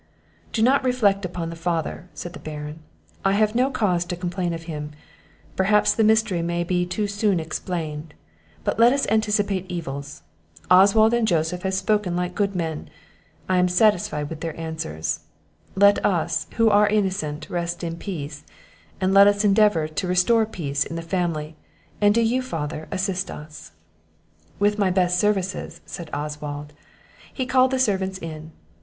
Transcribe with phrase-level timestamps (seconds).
[0.51, 2.79] "Do not reflect upon the father," said the Baron;
[3.23, 4.93] "I have no cause to complain of him;
[5.55, 8.15] perhaps the mystery may be too soon explained;
[8.63, 10.23] but let us not anticipate evils.
[10.71, 12.89] Oswald and Joseph have spoken like good men;
[13.47, 15.19] I am satisfied with their answers;
[15.75, 18.43] let us, who are innocent, rest in peace;
[18.99, 21.55] and let us endeavour to restore peace in the family;
[22.01, 23.71] and do you, father, assist us."
[24.57, 26.73] "With my best services," said Oswald.
[27.31, 28.51] He called the servants in.